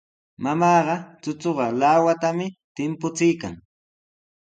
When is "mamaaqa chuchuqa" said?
0.43-1.65